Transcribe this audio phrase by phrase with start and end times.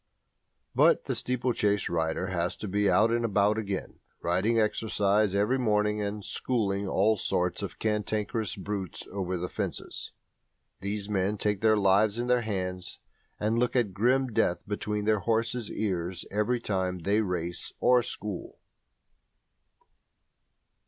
[0.73, 6.01] But the steeplechase rider has to be out and about again, "riding exercise" every morning,
[6.01, 10.11] and "schooling" all sorts of cantankerous brutes over the fences.
[10.79, 12.97] These men take their lives in their hands
[13.39, 18.57] and look at grim death between their horses' ears every time they race or "school".